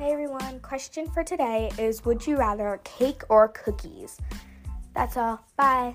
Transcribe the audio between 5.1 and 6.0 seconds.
all. Bye.